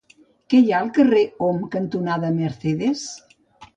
Què 0.53 0.61
hi 0.61 0.71
ha 0.71 0.77
al 0.85 0.89
carrer 0.95 1.21
Om 1.49 1.61
cantonada 1.77 2.33
Mercedes? 2.41 3.05